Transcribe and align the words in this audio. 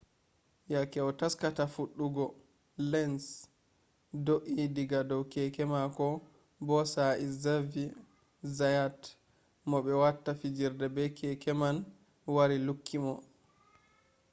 yake 0.73 0.97
o 1.07 1.09
taskata 1.19 1.63
fuɗɗugo 1.73 2.25
lenz 2.91 3.23
do’i 4.25 4.63
diga 4.75 4.99
dow 5.09 5.23
keke 5.31 5.63
mako 5.73 6.07
bo 6.65 6.75
sai 6.93 7.21
zaviye 7.43 7.87
zayat 8.57 8.99
mo 9.69 9.77
ɓe 9.85 9.93
watta 10.01 10.31
fijirde 10.39 10.85
be 10.95 11.03
keke 11.17 11.51
man 11.61 11.75
wari 12.35 12.57
lukki 12.67 12.97
mo 13.05 13.13